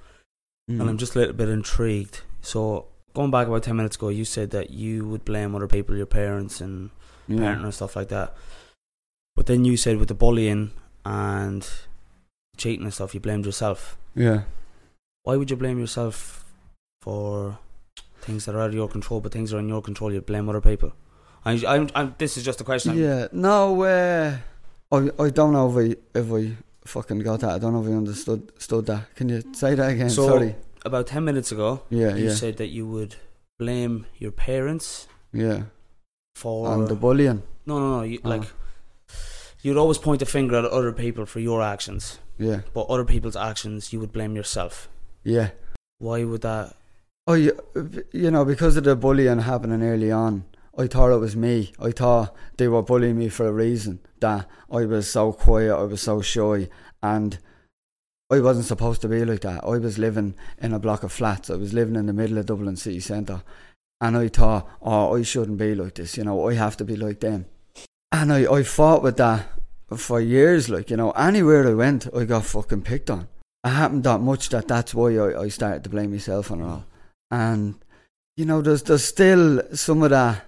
[0.70, 0.80] Mm.
[0.80, 2.22] and I'm just a little bit intrigued.
[2.42, 5.96] So, going back about 10 minutes ago, you said that you would blame other people,
[5.96, 6.90] your parents and
[7.26, 7.38] yeah.
[7.38, 8.34] parenting and stuff like that.
[9.34, 10.72] But then you said with the bullying
[11.06, 11.66] and
[12.58, 13.96] cheating and stuff, you blamed yourself.
[14.14, 14.42] Yeah.
[15.22, 16.44] Why would you blame yourself
[17.00, 17.58] for
[18.20, 20.20] things that are out of your control, but things that are in your control, you
[20.20, 20.92] blame other people?
[21.44, 22.98] I, I'm, I'm, this is just a question.
[22.98, 24.36] Yeah, no, uh,
[24.92, 26.56] I I don't know if I if I
[26.88, 27.50] fucking got that.
[27.50, 29.14] I don't know if you understood understood that.
[29.14, 30.10] Can you say that again?
[30.10, 30.56] So- Sorry.
[30.84, 33.16] About 10 minutes ago, Yeah, you yeah, said that you would
[33.58, 35.62] blame your parents yeah.
[36.36, 36.68] for.
[36.68, 37.42] On the bullying.
[37.66, 38.02] no, no, no.
[38.04, 38.28] You, Oh.
[38.28, 38.44] Like,
[39.62, 43.36] you'd always point the finger at other people for your actions, Yeah, but other people's
[43.36, 44.88] actions, you would blame yourself.
[45.24, 45.50] yeah.
[45.98, 46.76] Why would that?
[47.26, 47.58] Oh, you,
[48.12, 50.44] you know, because of the bullying happening early on,
[50.78, 51.72] I thought it was me.
[51.80, 53.98] I thought they were bullying me for a reason.
[54.20, 56.68] That I was so quiet, I was so shy,
[57.02, 57.38] and
[58.30, 59.64] I wasn't supposed to be like that.
[59.64, 61.50] I was living in a block of flats.
[61.50, 63.42] I was living in the middle of Dublin city centre,
[64.00, 66.16] and I thought, oh, I shouldn't be like this.
[66.16, 67.46] You know, I have to be like them.
[68.12, 69.46] And I, I fought with that
[69.96, 70.68] for years.
[70.68, 73.28] Like, you know, anywhere I went, I got fucking picked on.
[73.64, 76.84] It happened that much that that's why I, I started to blame myself and all.
[77.30, 77.74] And
[78.36, 80.44] you know, there's there's still some of that.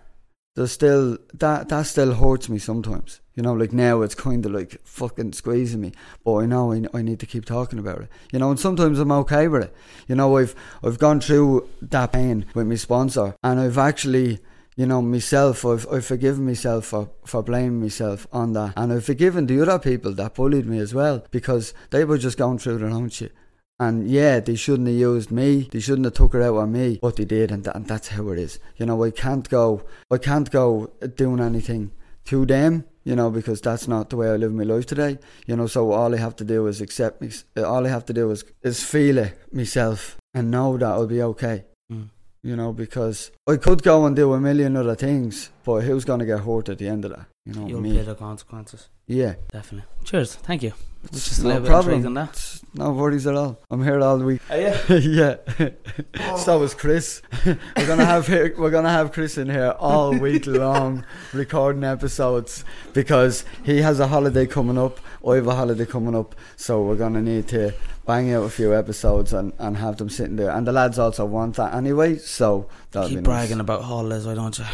[0.56, 3.20] There's still that that still hurts me sometimes.
[3.34, 5.92] You know, like now it's kind of like fucking squeezing me,
[6.24, 8.08] but I know I, I need to keep talking about it.
[8.32, 9.74] You know, and sometimes I'm okay with it.
[10.08, 14.40] You know, I've I've gone through that pain with my sponsor, and I've actually
[14.76, 18.72] you know, myself, I've, I've forgiven myself for, for blaming myself on that.
[18.78, 22.38] And I've forgiven the other people that bullied me as well because they were just
[22.38, 23.34] going through their own shit.
[23.81, 25.69] And yeah, they shouldn't have used me.
[25.73, 28.09] They shouldn't have took her out on me, but they did, and, tha- and that's
[28.09, 28.61] how it is.
[28.77, 31.90] You know, I can't go, I can't go doing anything
[32.27, 32.85] to them.
[33.03, 35.19] You know, because that's not the way I live my life today.
[35.47, 37.31] You know, so all I have to do is accept me.
[37.57, 41.23] All I have to do is is feel it myself and know that I'll be
[41.23, 42.11] okay Mm.
[42.43, 46.21] you know, because I could go and do a million other things, but who's going
[46.21, 47.27] to get hurt at the end of that?
[47.50, 47.96] You know, You'll me.
[47.96, 48.88] pay the consequences.
[49.08, 49.88] Yeah, Definitely.
[50.04, 50.36] Cheers.
[50.36, 50.72] Thank you.
[51.02, 52.28] it's just a no little bit problem.
[52.74, 53.58] No worries at all.
[53.70, 54.40] I'm here all week.
[54.48, 54.54] Oh,
[54.88, 55.36] yeah.
[55.58, 56.36] yeah.
[56.36, 57.22] so is Chris.
[57.44, 62.64] we're gonna have here, we're gonna have Chris in here all week long recording episodes
[62.92, 65.00] because he has a holiday coming up.
[65.26, 67.74] I have a holiday coming up, so we're gonna need to
[68.11, 70.51] bang out a few episodes and, and have them sitting there.
[70.51, 73.62] And the lads also want that anyway, so that'll Keep be bragging nice.
[73.62, 74.64] about holidays, why don't you?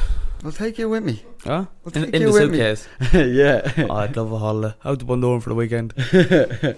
[0.43, 1.23] I'll take you with me.
[1.45, 1.67] Huh?
[1.85, 2.57] I'll In, take in you the with me.
[2.59, 2.89] suitcase.
[3.13, 3.87] yeah.
[3.91, 4.75] oh, I'd love a holiday.
[4.87, 5.93] Out to Bundoran for the weekend.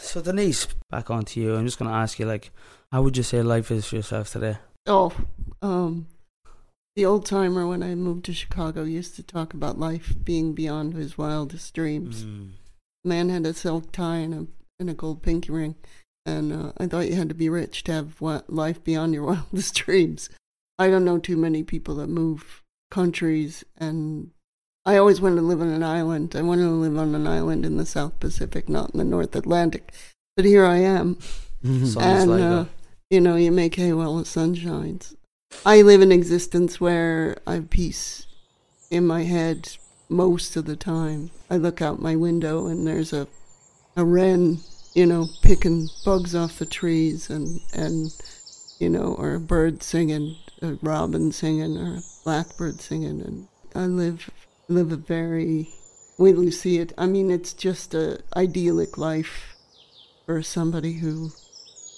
[0.00, 1.54] so Denise, back on to you.
[1.54, 2.50] I'm just gonna ask you, like,
[2.90, 4.56] how would you say life is for yourself today?
[4.86, 5.12] Oh,
[5.62, 6.08] um,
[6.96, 10.94] the old timer when I moved to Chicago used to talk about life being beyond
[10.94, 12.24] his wildest dreams.
[12.24, 12.48] Mm.
[13.04, 14.46] Man had a silk tie and a
[14.82, 15.76] and a gold pinky ring,
[16.26, 19.24] and uh, I thought you had to be rich to have wa- life beyond your
[19.26, 20.28] wildest dreams.
[20.78, 24.32] I don't know too many people that move countries, and
[24.84, 26.34] I always wanted to live on an island.
[26.36, 29.34] I wanted to live on an island in the South Pacific, not in the North
[29.36, 29.92] Atlantic.
[30.36, 31.18] But here I am,
[31.62, 31.94] and
[32.30, 32.64] like uh,
[33.10, 35.14] you know, you make hay while the sun shines.
[35.64, 38.26] I live an existence where I have peace
[38.90, 39.76] in my head
[40.08, 41.30] most of the time.
[41.48, 43.28] I look out my window and there's a
[43.94, 44.60] a wren,
[44.94, 48.12] you know, picking bugs off the trees and and
[48.78, 53.86] you know, or a bird singing, a robin singing, or a blackbird singing, and I
[53.86, 54.30] live
[54.68, 55.68] live a very
[56.18, 56.92] wait till you see it.
[56.98, 59.56] I mean, it's just a idyllic life
[60.26, 61.30] for somebody who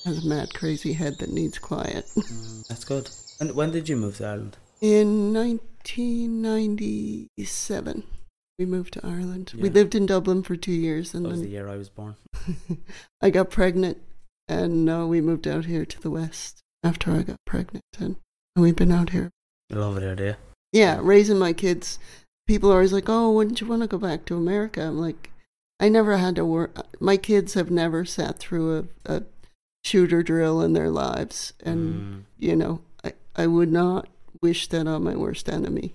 [0.05, 2.07] has a mad, crazy head that needs quiet.
[2.15, 3.11] Mm, that's good.
[3.41, 4.59] And when did you move to Ireland?
[4.81, 8.05] In 1997,
[8.59, 9.53] we moved to Ireland.
[9.59, 11.89] We lived in Dublin for two years, and That and was the year I was
[11.89, 12.17] born.
[13.21, 13.99] I got pregnant,
[14.49, 18.17] and uh, we moved out here to the west after I got pregnant, and
[18.57, 19.31] we've been out here.
[19.73, 20.37] I love it here.
[20.73, 21.99] Yeah, raising my kids.
[22.47, 25.31] People are always like, "Oh, wouldn't you want to go back to America?" I'm like,
[25.81, 26.77] I never had to work.
[27.01, 29.23] My kids have never sat through a, a
[29.85, 32.23] shooter drill in their lives, and Mm.
[32.39, 34.09] you know, I, I would not
[34.43, 35.95] wish that on my worst enemy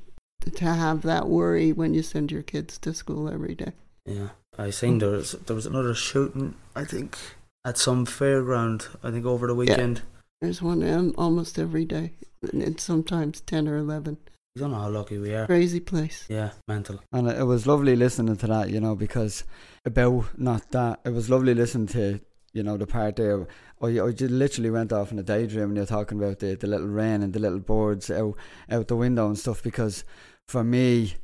[0.56, 3.74] to have that worry when you send your kids to school every day.
[4.06, 6.56] Yeah, I seen there was there was another shooting.
[6.76, 7.18] I think
[7.66, 8.88] at some fairground.
[9.04, 10.02] I think over the weekend.
[10.42, 12.14] There's one um, almost every day,
[12.54, 14.18] and sometimes 10 or 11.
[14.56, 15.46] You don't know how lucky we are.
[15.46, 16.26] Crazy place.
[16.30, 17.02] Yeah, mental.
[17.12, 19.44] And it it was lovely listening to that, you know, because
[19.86, 22.22] about not that, it was lovely listening to,
[22.54, 23.48] you know, the part there.
[23.82, 26.68] I, I just literally went off in a daydream when you're talking about the, the
[26.68, 28.36] little rain and the little birds out,
[28.70, 29.64] out the window and stuff.
[29.64, 30.04] Because
[30.48, 31.16] for me,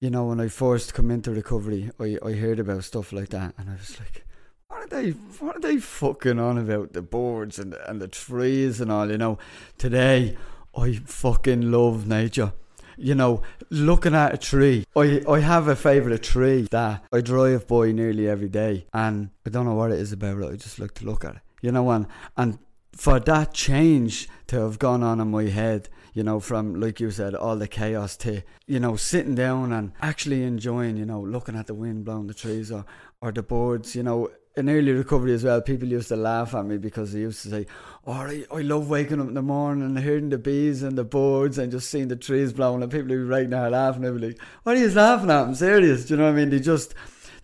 [0.00, 3.54] you know, when I first come into recovery, I, I heard about stuff like that
[3.58, 4.24] and I was like,
[4.68, 6.92] what are they, what are they fucking on about?
[6.92, 9.38] The boards and, and the trees and all, you know.
[9.78, 10.36] Today,
[10.76, 12.52] I fucking love nature
[13.00, 14.84] you know, looking at a tree.
[14.94, 19.50] I, I have a favourite tree that I drive by nearly every day, and I
[19.50, 20.52] don't know what it is about it.
[20.52, 22.58] I just like to look at it, you know, and and
[22.92, 27.10] for that change to have gone on in my head, you know, from like you
[27.10, 31.56] said, all the chaos to you know sitting down and actually enjoying, you know, looking
[31.56, 32.84] at the wind blowing the trees or
[33.22, 34.28] or the birds, you know.
[34.56, 37.50] In early recovery as well, people used to laugh at me because they used to
[37.50, 37.66] say,
[38.04, 41.04] "Oh, I, I love waking up in the morning and hearing the bees and the
[41.04, 44.02] birds and just seeing the trees blowing." And people be right now laughing.
[44.02, 45.42] They'd be like, "What are you laughing at?
[45.42, 46.50] I'm serious." Do you know what I mean?
[46.50, 46.94] They just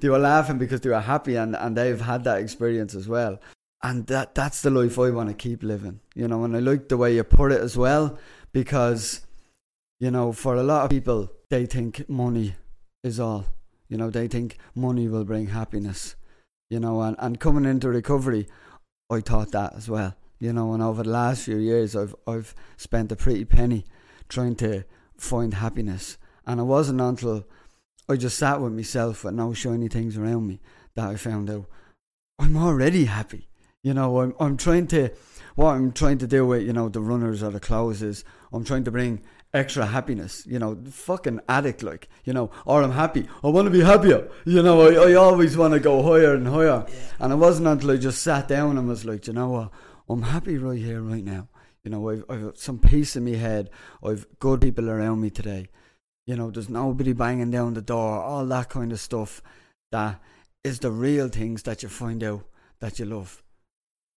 [0.01, 3.39] they were laughing because they were happy and, and they've had that experience as well.
[3.83, 6.01] And that that's the life I want to keep living.
[6.15, 8.19] You know, and I like the way you put it as well
[8.53, 9.27] because
[9.99, 12.55] you know, for a lot of people, they think money
[13.03, 13.47] is all.
[13.89, 16.17] You know, they think money will bring happiness.
[16.69, 18.47] You know, and, and coming into recovery,
[19.11, 20.15] I thought that as well.
[20.39, 23.85] You know, and over the last few years, I've I've spent a pretty penny
[24.29, 24.85] trying to
[25.17, 27.47] find happiness, and it wasn't until
[28.09, 30.61] I just sat with myself with no shiny things around me
[30.95, 31.67] that I found out
[32.39, 33.49] I'm already happy.
[33.83, 35.11] You know, I'm I'm trying to
[35.55, 38.65] what I'm trying to do with you know the runners or the clothes is I'm
[38.65, 39.23] trying to bring
[39.53, 40.47] extra happiness.
[40.47, 43.29] You know, fucking addict like you know, or I'm happy.
[43.43, 44.29] I want to be happier.
[44.45, 46.87] You know, I, I always want to go higher and higher.
[47.19, 49.71] And it wasn't until I just sat down and was like, you know what,
[50.09, 51.49] I'm happy right here, right now.
[51.85, 53.71] You know, I've I've some peace in my head.
[54.03, 55.69] I've good people around me today.
[56.27, 58.21] You know, there's nobody banging down the door.
[58.21, 59.41] All that kind of stuff.
[59.93, 60.21] That
[60.65, 62.45] is the real things that you find out
[62.81, 63.41] that you love.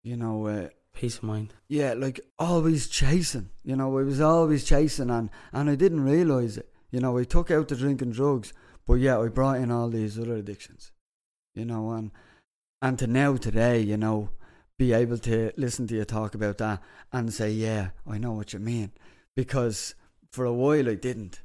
[0.02, 1.54] You know, uh, Peace of mind.
[1.68, 3.48] yeah, like always chasing.
[3.64, 6.68] You know, I was always chasing, and and I didn't realize it.
[6.90, 8.52] You know, I took out the drinking drugs,
[8.86, 10.92] but yeah, I brought in all these other addictions.
[11.54, 12.10] You know, and
[12.82, 14.30] and to now today, you know,
[14.78, 16.82] be able to listen to you talk about that
[17.12, 18.92] and say, yeah, I know what you mean,
[19.36, 19.94] because
[20.32, 21.40] for a while I didn't.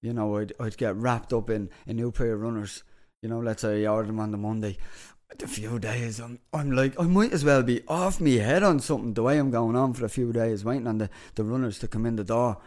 [0.00, 2.82] You know, I'd I'd get wrapped up in a new pair of runners.
[3.22, 4.78] You know, let's say I ordered them on the Monday.
[5.40, 8.80] A few days, I'm, I'm like, I might as well be off me head on
[8.80, 11.78] something the way I'm going on for a few days, waiting on the, the runners
[11.78, 12.58] to come in the door.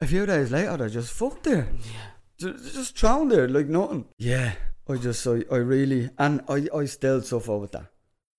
[0.00, 1.68] A few days later, they're just fucked there.
[1.82, 2.06] Yeah.
[2.38, 4.04] Ju- Just thrown there like nothing.
[4.18, 4.52] Yeah,
[4.88, 7.86] I just, I, I really, and I, I still suffer with that.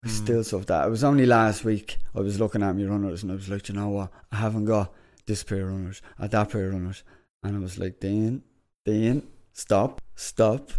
[0.04, 0.12] I Mm.
[0.12, 0.86] still suffer that.
[0.88, 3.68] It was only last week I was looking at my runners and I was like,
[3.70, 4.12] you know what?
[4.32, 4.94] I haven't got
[5.26, 7.04] this pair of runners, or that pair of runners.
[7.44, 8.44] And I was like, Dean,
[8.86, 10.70] Dean, stop, stop.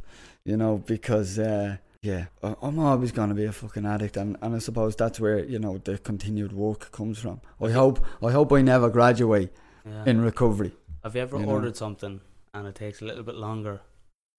[0.44, 4.54] You know, because, uh, yeah, I'm always going to be a fucking addict, and, and
[4.54, 7.40] I suppose that's where you know the continued work comes from.
[7.60, 9.52] I hope I hope I never graduate
[9.84, 10.04] Yeah.
[10.06, 10.72] in recovery.
[11.02, 11.52] Have you ever you know.
[11.52, 12.20] ordered something
[12.54, 13.80] and it takes a little bit longer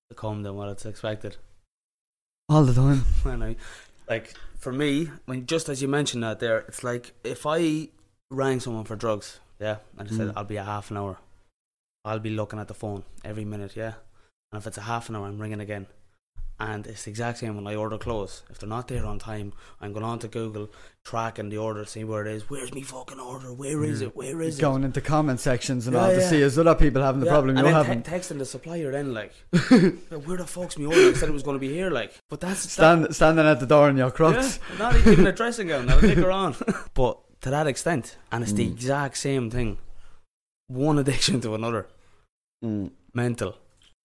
[0.10, 1.38] to come than what it's expected?
[2.48, 3.04] All the time.
[3.24, 3.56] When I,
[4.08, 7.90] like for me, when just as you mentioned that there, it's like if I
[8.32, 10.34] rang someone for drugs, yeah, and I said Mm.
[10.36, 11.18] I'll be a half an hour,
[12.06, 13.94] I'll be looking at the phone every minute, yeah,
[14.52, 15.88] and if it's a half an hour, I'm ringing again.
[16.62, 18.44] And it's the exact same when I order clothes.
[18.50, 20.70] If they're not there on time, I'm going on to Google,
[21.06, 22.50] tracking the order, see where it is.
[22.50, 23.54] Where's me fucking order?
[23.54, 24.08] Where is Yeah.
[24.08, 24.16] it?
[24.18, 24.62] Where is it?
[24.62, 27.32] Going into comment sections and Yeah, all to see is other people having the Yeah,
[27.32, 28.04] problem and you're having.
[28.04, 29.32] te- texting the supplier then like,
[30.26, 31.00] where the fuck's me order?
[31.00, 33.66] I said it was going to be here, like, but that's that, standing at the
[33.66, 34.60] door in your crocs.
[34.72, 35.90] yeah, not even a dressing gown.
[35.90, 36.56] I'll take her on.
[36.94, 38.72] but to that extent, and it's the Mm.
[38.74, 39.78] exact same thing.
[40.68, 41.88] One addiction to another.
[42.64, 42.92] Mm.
[43.14, 43.56] Mental.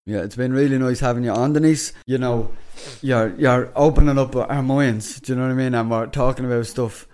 [0.06, 1.92] Yeah, it's been really nice having you on, Denise.
[2.06, 2.50] You know,
[3.00, 5.20] you're you're opening up our minds.
[5.20, 5.74] Do you know what I mean?
[5.74, 7.08] And we're talking about stuff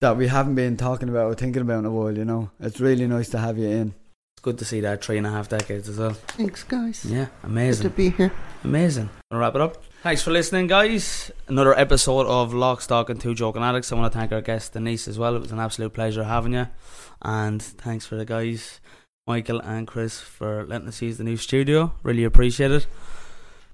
[0.00, 2.16] that we haven't been talking about or thinking about in a while.
[2.16, 3.94] You know, it's really nice to have you in.
[4.34, 6.14] It's good to see that three and a half decades as well.
[6.14, 7.04] Thanks, guys.
[7.04, 7.82] Yeah, amazing.
[7.84, 8.32] Good to be here.
[8.64, 9.10] Amazing.
[9.30, 9.84] I'll wrap it up.
[10.02, 11.30] Thanks for listening, guys.
[11.46, 13.92] Another episode of Lock, Stock, and Two Joking Addicts.
[13.92, 15.36] I want to thank our guest, Denise, as well.
[15.36, 16.66] It was an absolute pleasure having you.
[17.22, 18.80] And thanks for the guys,
[19.24, 21.92] Michael and Chris, for letting us use the new studio.
[22.02, 22.88] Really appreciate it.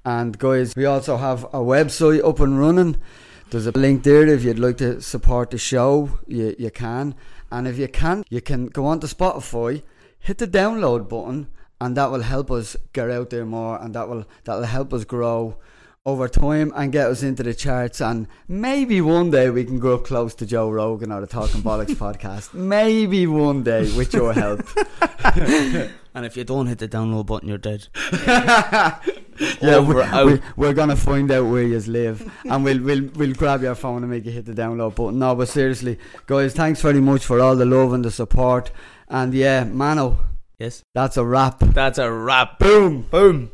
[0.05, 3.01] And guys, we also have a website up and running.
[3.49, 6.19] There's a link there if you'd like to support the show.
[6.27, 7.15] You you can,
[7.51, 9.83] and if you can't, you can go on to Spotify,
[10.19, 11.49] hit the download button,
[11.81, 14.93] and that will help us get out there more, and that will that will help
[14.93, 15.57] us grow
[16.09, 18.01] over time and get us into the charts.
[18.01, 21.61] And maybe one day we can go up close to Joe Rogan or the Talking
[21.63, 22.55] Bollocks podcast.
[22.55, 24.67] Maybe one day with your help.
[26.15, 27.87] And if you don't hit the download button, you're dead.
[28.27, 28.99] yeah,
[29.63, 30.27] Over, we, out.
[30.27, 34.03] we, we're gonna find out where you live, and we'll we'll we'll grab your phone
[34.03, 35.21] and make you hit the download button.
[35.21, 35.97] No, but seriously,
[36.27, 38.73] guys, thanks very much for all the love and the support.
[39.09, 40.19] And yeah, Mano,
[40.59, 40.83] Yes.
[40.93, 41.61] that's a wrap.
[41.61, 42.59] That's a wrap.
[42.59, 43.03] Boom.
[43.03, 43.53] Boom.